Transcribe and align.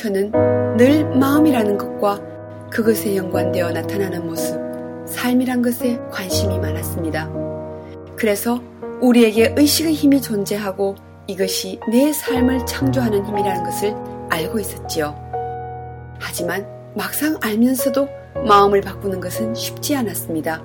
저는 0.00 0.32
늘 0.78 1.04
마음이라는 1.14 1.76
것과 1.76 2.18
그것에 2.70 3.16
연관되어 3.16 3.70
나타나는 3.70 4.26
모습, 4.26 4.58
삶이란 5.06 5.60
것에 5.60 5.98
관심이 6.10 6.58
많았습니다. 6.58 7.30
그래서 8.16 8.62
우리에게 9.02 9.52
의식의 9.58 9.92
힘이 9.92 10.22
존재하고 10.22 10.94
이것이 11.26 11.78
내 11.90 12.14
삶을 12.14 12.64
창조하는 12.64 13.26
힘이라는 13.26 13.62
것을 13.62 13.94
알고 14.30 14.60
있었지요. 14.60 15.14
하지만 16.18 16.66
막상 16.94 17.36
알면서도 17.42 18.08
마음을 18.46 18.80
바꾸는 18.80 19.20
것은 19.20 19.54
쉽지 19.54 19.96
않았습니다. 19.96 20.62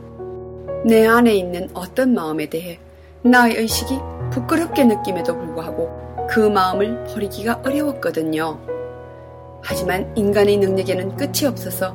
내 0.85 1.05
안에 1.05 1.35
있는 1.35 1.67
어떤 1.73 2.13
마음에 2.13 2.45
대해 2.45 2.79
나의 3.21 3.57
의식이 3.57 3.99
부끄럽게 4.31 4.85
느낌에도 4.85 5.37
불구하고 5.37 6.27
그 6.29 6.39
마음을 6.39 7.03
버리기가 7.03 7.63
어려웠거든요. 7.65 8.74
하지만 9.67 10.15
인간의 10.15 10.57
능력에는 10.57 11.17
끝이 11.17 11.47
없어서 11.47 11.93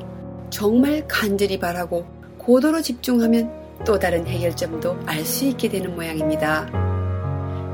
정말 0.51 1.07
간절히 1.07 1.59
바라고 1.59 2.05
고도로 2.37 2.83
집중하면 2.83 3.49
또 3.87 3.97
다른 3.99 4.27
해결점도 4.27 4.99
알 5.07 5.25
수 5.25 5.45
있게 5.47 5.69
되는 5.69 5.95
모양입니다. 5.95 6.69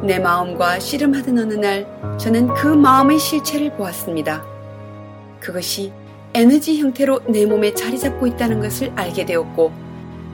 내 0.04 0.18
마음과 0.18 0.78
씨름하던 0.80 1.38
어느 1.38 1.54
날 1.54 1.86
저는 2.18 2.48
그 2.48 2.66
마음의 2.66 3.18
실체를 3.18 3.74
보았습니다. 3.76 4.44
그것이 5.40 5.92
에너지 6.34 6.78
형태로 6.78 7.20
내 7.28 7.46
몸에 7.46 7.72
자리 7.72 7.98
잡고 7.98 8.26
있다는 8.26 8.60
것을 8.60 8.92
알게 8.94 9.24
되었고 9.24 9.72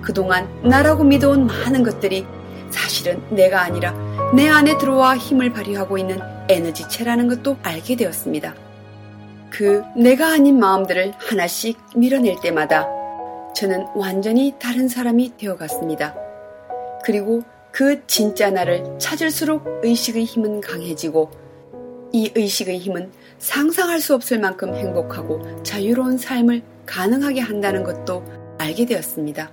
그동안 0.03 0.49
나라고 0.65 1.05
믿어온 1.05 1.47
많은 1.47 1.85
것들이 1.85 2.27
사실은 2.71 3.23
내가 3.31 3.63
아니라 3.63 3.95
내 4.35 4.49
안에 4.49 4.77
들어와 4.79 5.17
힘을 5.17 5.53
발휘하고 5.53 5.99
있는 5.99 6.19
에너지체라는 6.49 7.29
것도 7.29 7.59
알게 7.63 7.95
되었습니다. 7.95 8.55
그 9.53 9.83
내가 9.95 10.29
아닌 10.29 10.59
마음들을 10.59 11.13
하나씩 11.19 11.79
밀어낼 11.95 12.37
때마다 12.43 12.89
저는 13.55 13.87
완전히 13.95 14.55
다른 14.59 14.89
사람이 14.89 15.37
되어갔습니다. 15.37 16.17
그리고 17.05 17.43
그 17.71 18.07
진짜 18.07 18.51
나를 18.51 18.99
찾을수록 18.99 19.81
의식의 19.83 20.25
힘은 20.25 20.63
강해지고 20.63 21.31
이 22.13 22.31
의식의 22.35 22.79
힘은 22.79 23.13
상상할 23.39 24.01
수 24.01 24.15
없을 24.15 24.39
만큼 24.39 24.75
행복하고 24.75 25.63
자유로운 25.63 26.17
삶을 26.17 26.63
가능하게 26.87 27.41
한다는 27.41 27.85
것도 27.85 28.25
알게 28.59 28.87
되었습니다. 28.87 29.51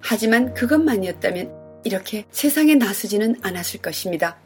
하지만 0.00 0.54
그것만이었다면 0.54 1.52
이렇게 1.84 2.24
세상에 2.30 2.76
나서지는 2.76 3.36
않았을 3.42 3.80
것입니다. 3.82 4.38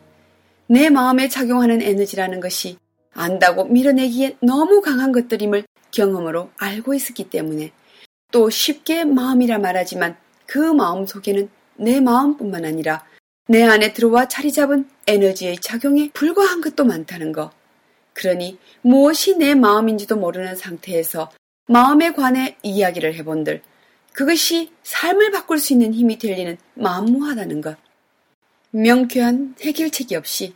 내 0.68 0.88
마음에 0.88 1.28
작용하는 1.28 1.82
에너지라는 1.82 2.40
것이 2.40 2.78
안다고 3.14 3.64
밀어내기에 3.64 4.36
너무 4.40 4.80
강한 4.80 5.12
것들임을 5.12 5.64
경험으로 5.90 6.50
알고 6.58 6.94
있었기 6.94 7.30
때문에 7.30 7.72
또 8.30 8.50
쉽게 8.50 9.04
마음이라 9.04 9.58
말하지만 9.58 10.16
그 10.46 10.58
마음 10.58 11.06
속에는 11.06 11.48
내 11.76 12.00
마음뿐만 12.00 12.64
아니라 12.64 13.04
내 13.48 13.64
안에 13.64 13.92
들어와 13.92 14.28
자리 14.28 14.52
잡은 14.52 14.88
에너지의 15.06 15.58
작용에 15.58 16.10
불과한 16.12 16.60
것도 16.60 16.84
많다는 16.84 17.32
것. 17.32 17.50
그러니 18.12 18.58
무엇이 18.82 19.36
내 19.36 19.54
마음인지도 19.54 20.16
모르는 20.16 20.54
상태에서 20.54 21.30
마음에 21.66 22.12
관해 22.12 22.56
이야기를 22.62 23.14
해본들 23.14 23.62
그것이 24.12 24.72
삶을 24.82 25.30
바꿀 25.30 25.58
수 25.58 25.72
있는 25.72 25.94
힘이 25.94 26.18
될 26.18 26.34
리는 26.34 26.58
만무하다는 26.74 27.60
것. 27.60 27.76
명쾌한 28.72 29.56
해결책이 29.60 30.14
없이 30.14 30.54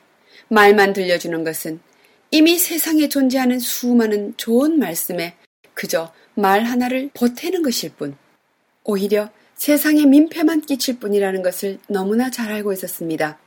말만 0.49 0.93
들려주는 0.93 1.43
것은 1.43 1.81
이미 2.31 2.59
세상에 2.59 3.09
존재하는 3.09 3.59
수많은 3.59 4.35
좋은 4.37 4.79
말씀에 4.79 5.37
그저 5.75 6.13
말 6.35 6.65
하나를 6.65 7.11
보태는 7.15 7.63
것일 7.63 7.93
뿐. 7.97 8.17
오히려 8.83 9.31
세상에 9.55 10.05
민폐만 10.05 10.61
끼칠 10.63 10.99
뿐이라는 10.99 11.43
것을 11.43 11.79
너무나 11.89 12.31
잘 12.31 12.53
알고 12.53 12.73
있었습니다. 12.73 13.39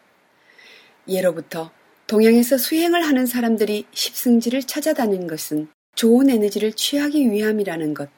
예로부터 1.07 1.71
동양에서 2.07 2.57
수행을 2.57 3.05
하는 3.05 3.25
사람들이 3.25 3.85
십승지를 3.91 4.63
찾아다니는 4.63 5.27
것은 5.27 5.67
좋은 5.95 6.29
에너지를 6.29 6.73
취하기 6.73 7.31
위함이라는 7.31 7.93
것. 7.93 8.09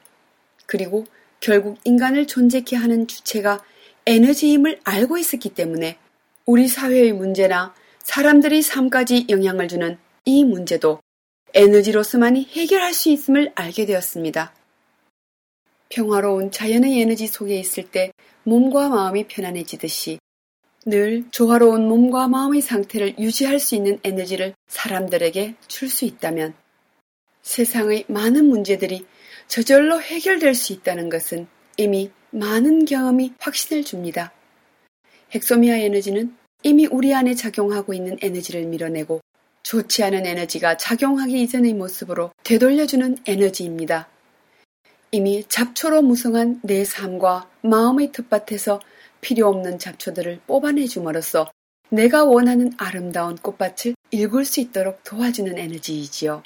그리고 0.66 1.06
결국 1.40 1.78
인간을 1.84 2.26
존재케 2.26 2.76
하는 2.76 3.06
주체가 3.06 3.64
에너지임을 4.06 4.80
알고 4.84 5.18
있었기 5.18 5.50
때문에 5.50 5.98
우리 6.46 6.68
사회의 6.68 7.12
문제나 7.12 7.74
사람들의 8.02 8.62
삶까지 8.62 9.26
영향을 9.28 9.68
주는 9.68 9.98
이 10.24 10.44
문제도 10.44 11.00
에너지로서만이 11.54 12.44
해결할 12.44 12.94
수 12.94 13.08
있음을 13.10 13.52
알게 13.54 13.86
되었습니다. 13.86 14.54
평화로운 15.88 16.50
자연의 16.50 17.00
에너지 17.00 17.26
속에 17.26 17.58
있을 17.58 17.90
때 17.90 18.12
몸과 18.44 18.88
마음이 18.88 19.26
편안해지듯이 19.26 20.18
늘 20.86 21.24
조화로운 21.30 21.88
몸과 21.88 22.28
마음의 22.28 22.62
상태를 22.62 23.18
유지할 23.18 23.58
수 23.58 23.74
있는 23.74 23.98
에너지를 24.02 24.54
사람들에게 24.68 25.56
줄 25.68 25.88
수 25.88 26.04
있다면 26.04 26.54
세상의 27.42 28.04
많은 28.08 28.46
문제들이 28.46 29.06
저절로 29.48 30.00
해결될 30.00 30.54
수 30.54 30.72
있다는 30.72 31.08
것은 31.08 31.48
이미 31.76 32.10
많은 32.30 32.84
경험이 32.84 33.32
확신을 33.38 33.84
줍니다. 33.84 34.32
헥소미아 35.34 35.76
에너지는 35.76 36.36
이미 36.62 36.86
우리 36.86 37.14
안에 37.14 37.34
작용하고 37.34 37.94
있는 37.94 38.16
에너지를 38.20 38.66
밀어내고 38.66 39.20
좋지 39.62 40.02
않은 40.04 40.26
에너지가 40.26 40.76
작용하기 40.76 41.42
이전의 41.42 41.74
모습으로 41.74 42.32
되돌려주는 42.44 43.18
에너지입니다. 43.26 44.08
이미 45.12 45.44
잡초로 45.48 46.02
무성한 46.02 46.60
내 46.62 46.84
삶과 46.84 47.50
마음의 47.62 48.12
텃밭에서 48.12 48.80
필요 49.20 49.48
없는 49.48 49.78
잡초들을 49.78 50.40
뽑아내 50.46 50.86
줌으로써 50.86 51.50
내가 51.90 52.24
원하는 52.24 52.72
아름다운 52.76 53.36
꽃밭을 53.36 53.94
일굴 54.12 54.44
수 54.44 54.60
있도록 54.60 55.02
도와주는 55.04 55.58
에너지이지요. 55.58 56.42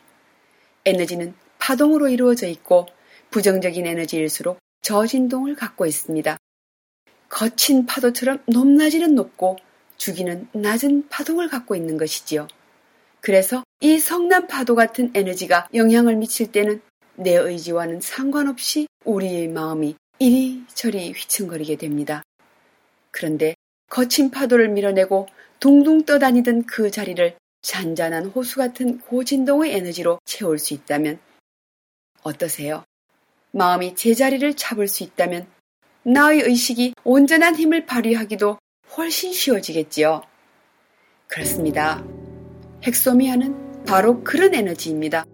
에너지는 0.86 1.34
파동으로 1.58 2.08
이루어져 2.08 2.46
있고 2.48 2.86
부정적인 3.30 3.86
에너지일수록 3.86 4.58
저진동을 4.82 5.54
갖고 5.56 5.86
있습니다. 5.86 6.36
거친 7.28 7.84
파도처럼 7.84 8.42
높낮이는 8.46 9.14
높고 9.14 9.56
죽이는 9.96 10.48
낮은 10.52 11.08
파동을 11.08 11.48
갖고 11.48 11.74
있는 11.74 11.96
것이지요. 11.96 12.48
그래서 13.24 13.64
이 13.80 13.98
성난 13.98 14.46
파도 14.48 14.74
같은 14.74 15.10
에너지가 15.14 15.68
영향을 15.72 16.14
미칠 16.16 16.52
때는 16.52 16.82
내 17.14 17.34
의지와는 17.34 18.02
상관없이 18.02 18.86
우리의 19.02 19.48
마음이 19.48 19.96
이리저리 20.18 21.12
휘청거리게 21.12 21.76
됩니다. 21.76 22.22
그런데 23.10 23.54
거친 23.88 24.30
파도를 24.30 24.68
밀어내고 24.68 25.26
둥둥 25.58 26.04
떠다니던 26.04 26.66
그 26.66 26.90
자리를 26.90 27.34
잔잔한 27.62 28.26
호수 28.26 28.56
같은 28.56 28.98
고진동의 28.98 29.72
에너지로 29.72 30.18
채울 30.26 30.58
수 30.58 30.74
있다면 30.74 31.18
어떠세요? 32.24 32.84
마음이 33.52 33.94
제자리를 33.94 34.52
잡을 34.52 34.86
수 34.86 35.02
있다면 35.02 35.46
나의 36.02 36.42
의식이 36.42 36.92
온전한 37.04 37.56
힘을 37.56 37.86
발휘하기도 37.86 38.58
훨씬 38.98 39.32
쉬워지겠지요. 39.32 40.22
그렇습니다. 41.26 42.04
헥소미아는 42.86 43.84
바로 43.86 44.22
그런 44.22 44.54
에너지입니다. 44.54 45.24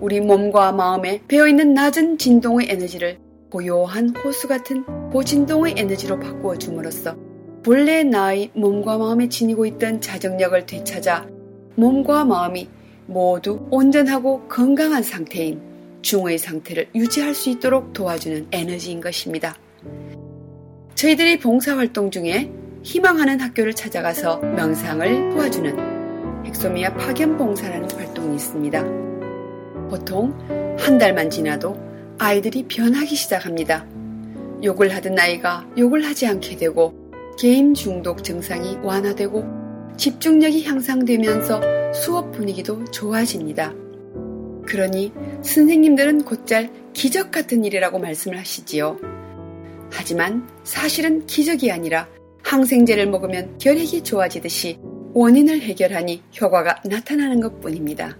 우리 0.00 0.20
몸과 0.20 0.72
마음에 0.72 1.22
배어있는 1.26 1.74
낮은 1.74 2.18
진동의 2.18 2.68
에너지를 2.70 3.18
고요한 3.50 4.14
호수 4.16 4.46
같은 4.46 4.84
고진동의 5.10 5.74
에너지로 5.76 6.20
바꾸어 6.20 6.56
줌으로써 6.56 7.16
본래 7.62 8.04
나의 8.04 8.50
몸과 8.54 8.98
마음에 8.98 9.28
지니고 9.28 9.66
있던 9.66 10.00
자정력을 10.00 10.66
되찾아 10.66 11.26
몸과 11.76 12.24
마음이 12.24 12.68
모두 13.06 13.66
온전하고 13.70 14.46
건강한 14.48 15.02
상태인 15.02 15.60
중의 16.02 16.38
상태를 16.38 16.88
유지할 16.94 17.34
수 17.34 17.50
있도록 17.50 17.92
도와주는 17.92 18.48
에너지인 18.52 19.00
것입니다. 19.00 19.56
저희들이 20.94 21.38
봉사활동 21.40 22.10
중에 22.10 22.50
희망하는 22.82 23.40
학교를 23.40 23.74
찾아가서 23.74 24.38
명상을 24.38 25.30
도와주는 25.30 25.89
헥소미아 26.50 26.94
파견봉사라는 26.94 27.92
활동이 27.92 28.36
있습니다. 28.36 28.82
보통 29.88 30.36
한 30.78 30.98
달만 30.98 31.30
지나도 31.30 31.76
아이들이 32.18 32.64
변하기 32.66 33.14
시작합니다. 33.14 33.86
욕을 34.62 34.92
하던 34.94 35.18
아이가 35.18 35.66
욕을 35.78 36.04
하지 36.04 36.26
않게 36.26 36.56
되고 36.56 36.94
게임 37.38 37.72
중독 37.72 38.24
증상이 38.24 38.78
완화되고 38.82 39.44
집중력이 39.96 40.64
향상되면서 40.64 41.92
수업 41.92 42.32
분위기도 42.32 42.84
좋아집니다. 42.86 43.72
그러니 44.66 45.12
선생님들은 45.42 46.24
곧잘 46.24 46.70
기적 46.92 47.30
같은 47.30 47.64
일이라고 47.64 47.98
말씀을 47.98 48.38
하시지요. 48.38 48.98
하지만 49.90 50.48
사실은 50.64 51.26
기적이 51.26 51.72
아니라 51.72 52.08
항생제를 52.42 53.08
먹으면 53.08 53.58
결핵이 53.58 54.02
좋아지듯이 54.02 54.78
원인을 55.12 55.60
해결하니 55.60 56.22
효과가 56.40 56.82
나타나는 56.84 57.40
것 57.40 57.60
뿐입니다. 57.60 58.16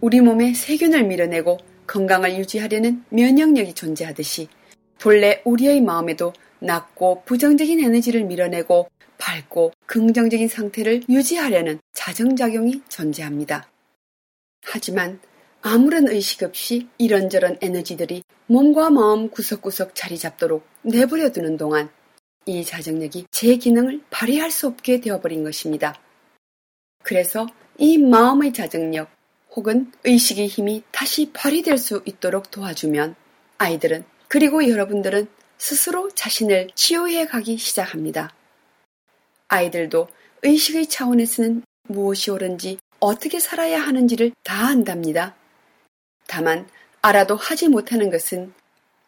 우리 0.00 0.20
몸에 0.20 0.52
세균을 0.52 1.04
밀어내고 1.04 1.58
건강을 1.86 2.36
유지하려는 2.38 3.04
면역력이 3.10 3.74
존재하듯이 3.74 4.48
본래 4.98 5.40
우리의 5.44 5.80
마음에도 5.80 6.32
낮고 6.58 7.22
부정적인 7.24 7.82
에너지를 7.82 8.24
밀어내고 8.24 8.88
밝고 9.18 9.72
긍정적인 9.86 10.48
상태를 10.48 11.04
유지하려는 11.08 11.78
자정작용이 11.94 12.82
존재합니다. 12.88 13.68
하지만 14.64 15.20
아무런 15.62 16.08
의식 16.08 16.42
없이 16.42 16.88
이런저런 16.98 17.56
에너지들이 17.60 18.22
몸과 18.46 18.90
마음 18.90 19.30
구석구석 19.30 19.94
자리 19.94 20.18
잡도록 20.18 20.66
내버려 20.82 21.30
두는 21.32 21.56
동안 21.56 21.88
이 22.46 22.64
자정력이 22.64 23.26
제 23.30 23.56
기능을 23.56 24.02
발휘할 24.10 24.50
수 24.50 24.68
없게 24.68 25.00
되어버린 25.00 25.42
것입니다. 25.42 26.00
그래서 27.02 27.46
이 27.76 27.98
마음의 27.98 28.52
자정력 28.52 29.10
혹은 29.54 29.90
의식의 30.04 30.46
힘이 30.46 30.82
다시 30.92 31.32
발휘될 31.32 31.76
수 31.78 32.02
있도록 32.04 32.50
도와주면 32.50 33.16
아이들은 33.58 34.04
그리고 34.28 34.68
여러분들은 34.68 35.26
스스로 35.58 36.10
자신을 36.10 36.70
치유해 36.74 37.26
가기 37.26 37.58
시작합니다. 37.58 38.32
아이들도 39.48 40.08
의식의 40.42 40.88
차원에서는 40.88 41.62
무엇이 41.88 42.30
옳은지 42.30 42.78
어떻게 43.00 43.40
살아야 43.40 43.80
하는지를 43.80 44.32
다 44.44 44.68
안답니다. 44.68 45.34
다만 46.26 46.68
알아도 47.02 47.36
하지 47.36 47.68
못하는 47.68 48.10
것은 48.10 48.52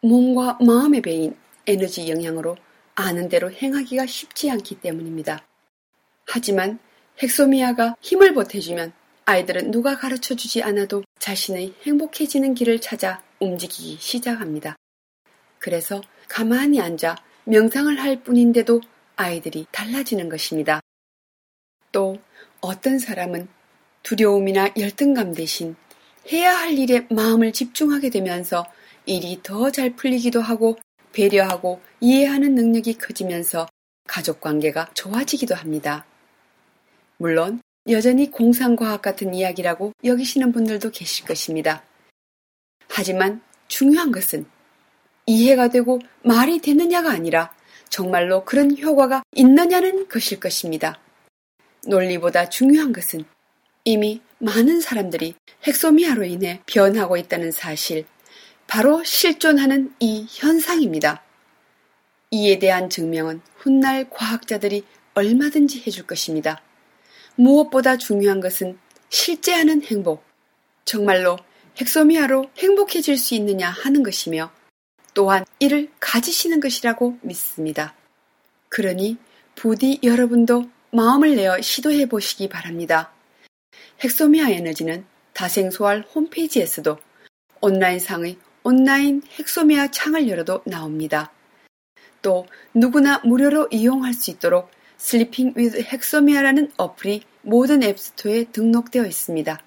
몸과 0.01 0.57
마음의 0.61 1.01
배인 1.01 1.35
에너지 1.67 2.09
영향으로 2.09 2.57
아는 2.99 3.29
대로 3.29 3.49
행하기가 3.51 4.05
쉽지 4.05 4.51
않기 4.51 4.81
때문입니다. 4.81 5.45
하지만 6.27 6.79
헥소미아가 7.21 7.95
힘을 8.01 8.33
보태주면 8.33 8.91
아이들은 9.25 9.71
누가 9.71 9.97
가르쳐 9.97 10.35
주지 10.35 10.61
않아도 10.63 11.03
자신의 11.19 11.75
행복해지는 11.83 12.55
길을 12.55 12.81
찾아 12.81 13.21
움직이기 13.39 13.97
시작합니다. 13.99 14.75
그래서 15.59 16.01
가만히 16.27 16.81
앉아 16.81 17.15
명상을 17.45 17.99
할 17.99 18.21
뿐인데도 18.21 18.81
아이들이 19.15 19.65
달라지는 19.71 20.27
것입니다. 20.27 20.81
또 21.91 22.17
어떤 22.59 22.99
사람은 22.99 23.47
두려움이나 24.03 24.73
열등감 24.77 25.33
대신 25.33 25.75
해야 26.31 26.57
할 26.57 26.77
일에 26.77 27.07
마음을 27.09 27.53
집중하게 27.53 28.09
되면서 28.09 28.65
일이 29.05 29.39
더 29.41 29.71
잘 29.71 29.95
풀리기도 29.95 30.41
하고 30.41 30.77
배려하고 31.19 31.81
이해하는 31.99 32.55
능력이 32.55 32.97
커지면서 32.97 33.67
가족 34.07 34.39
관계가 34.39 34.91
좋아지기도 34.93 35.53
합니다. 35.53 36.05
물론 37.17 37.61
여전히 37.89 38.31
공상과학 38.31 39.01
같은 39.01 39.33
이야기라고 39.33 39.91
여기시는 40.05 40.53
분들도 40.53 40.91
계실 40.91 41.25
것입니다. 41.25 41.83
하지만 42.87 43.41
중요한 43.67 44.11
것은 44.11 44.45
이해가 45.25 45.67
되고 45.67 45.99
말이 46.23 46.59
되느냐가 46.59 47.11
아니라 47.11 47.53
정말로 47.89 48.45
그런 48.45 48.77
효과가 48.77 49.23
있느냐는 49.35 50.07
것일 50.07 50.39
것입니다. 50.39 50.99
논리보다 51.85 52.47
중요한 52.49 52.93
것은 52.93 53.25
이미 53.83 54.21
많은 54.37 54.79
사람들이 54.79 55.35
헥소미아로 55.67 56.23
인해 56.23 56.61
변하고 56.65 57.17
있다는 57.17 57.51
사실, 57.51 58.05
바로 58.69 59.03
실존하는 59.03 59.91
이 59.99 60.27
현상입니다. 60.29 61.23
이에 62.29 62.59
대한 62.59 62.87
증명은 62.87 63.41
훗날 63.55 64.07
과학자들이 64.11 64.85
얼마든지 65.15 65.81
해줄 65.87 66.05
것입니다. 66.05 66.61
무엇보다 67.33 67.97
중요한 67.97 68.39
것은 68.39 68.77
실제 69.09 69.55
하는 69.55 69.81
행복, 69.81 70.23
정말로 70.85 71.39
헥소미아로 71.81 72.51
행복해질 72.59 73.17
수 73.17 73.33
있느냐 73.33 73.71
하는 73.71 74.03
것이며 74.03 74.51
또한 75.15 75.45
이를 75.57 75.89
가지시는 75.99 76.59
것이라고 76.59 77.17
믿습니다. 77.23 77.95
그러니 78.69 79.17
부디 79.55 79.99
여러분도 80.03 80.69
마음을 80.91 81.35
내어 81.35 81.59
시도해 81.59 82.07
보시기 82.07 82.47
바랍니다. 82.49 83.11
헥소미아 84.03 84.51
에너지는 84.51 85.05
다생소활 85.33 86.01
홈페이지에서도 86.13 86.99
온라인상의 87.61 88.37
온라인 88.69 89.23
헥소미아 89.39 89.89
창을 89.89 90.29
열어도 90.29 90.61
나옵니다. 90.63 91.31
또 92.21 92.45
누구나 92.75 93.19
무료로 93.23 93.69
이용할 93.71 94.13
수 94.13 94.29
있도록 94.29 94.69
Sleeping 94.95 95.53
with 95.55 95.81
헥소미아라는 95.81 96.73
어플이 96.77 97.23
모든 97.41 97.81
앱스토어에 97.81 98.51
등록되어 98.51 99.07
있습니다. 99.07 99.59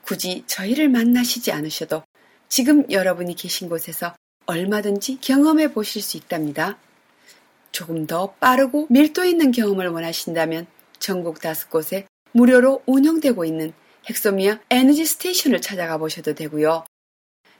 굳이 0.00 0.44
저희를 0.46 0.88
만나시지 0.88 1.52
않으셔도 1.52 2.02
지금 2.48 2.90
여러분이 2.90 3.36
계신 3.36 3.68
곳에서 3.68 4.14
얼마든지 4.46 5.18
경험해 5.20 5.74
보실 5.74 6.00
수 6.00 6.16
있답니다. 6.16 6.78
조금 7.70 8.06
더 8.06 8.32
빠르고 8.40 8.86
밀도 8.88 9.26
있는 9.26 9.50
경험을 9.50 9.88
원하신다면 9.88 10.66
전국 10.98 11.42
다섯 11.42 11.68
곳에 11.68 12.06
무료로 12.32 12.84
운영되고 12.86 13.44
있는 13.44 13.74
헥소미아 14.08 14.60
에너지 14.70 15.04
스테이션을 15.04 15.60
찾아가 15.60 15.98
보셔도 15.98 16.34
되고요. 16.34 16.86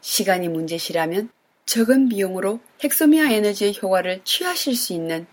시간이 0.00 0.48
문제시라면 0.48 1.30
적은 1.66 2.08
비용으로 2.08 2.60
헥소미아 2.82 3.30
에너지의 3.30 3.78
효과를 3.82 4.22
취하실 4.24 4.74
수 4.74 4.92
있는 4.92 5.26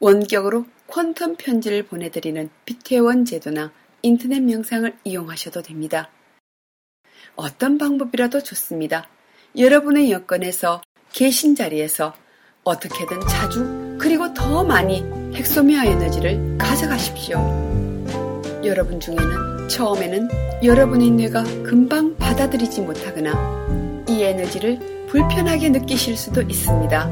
원격으로 0.00 0.66
퀀텀 0.88 1.38
편지를 1.38 1.84
보내드리는 1.84 2.50
비태원 2.64 3.24
제도나 3.24 3.72
인터넷 4.02 4.40
명상을 4.40 4.96
이용하셔도 5.04 5.62
됩니다. 5.62 6.10
어떤 7.34 7.78
방법이라도 7.78 8.42
좋습니다. 8.42 9.08
여러분의 9.56 10.10
여건에서 10.10 10.82
계신 11.12 11.54
자리에서 11.54 12.14
어떻게든 12.64 13.20
자주 13.28 13.96
그리고 13.98 14.32
더 14.34 14.64
많이 14.64 15.02
헥소미아 15.34 15.84
에너지를 15.84 16.58
가져가십시오. 16.58 17.38
여러분 18.64 18.98
중에는 18.98 19.68
처음에는 19.68 20.28
여러분의 20.64 21.10
뇌가 21.10 21.44
금방 21.62 22.16
받아들이지 22.16 22.80
못하거나 22.80 23.85
이 24.16 24.22
에너지를 24.22 25.06
불편하게 25.08 25.68
느끼실 25.68 26.16
수도 26.16 26.40
있습니다. 26.40 27.10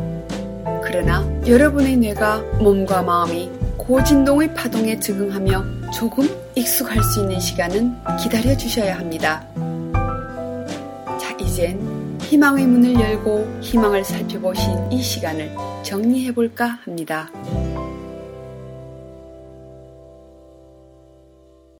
그러나 0.82 1.22
여러분의 1.46 1.98
뇌가 1.98 2.40
몸과 2.60 3.02
마음이 3.02 3.50
고진동의 3.76 4.54
파동에 4.54 4.98
적응하며 4.98 5.90
조금 5.92 6.26
익숙할 6.54 7.02
수 7.02 7.20
있는 7.20 7.38
시간은 7.38 7.94
기다려 8.18 8.56
주셔야 8.56 8.98
합니다. 8.98 9.46
자, 11.20 11.36
이젠 11.38 12.18
희망의 12.22 12.66
문을 12.66 12.98
열고 12.98 13.58
희망을 13.60 14.02
살펴보신 14.02 14.90
이 14.90 15.02
시간을 15.02 15.54
정리해 15.82 16.32
볼까 16.32 16.78
합니다. 16.84 17.30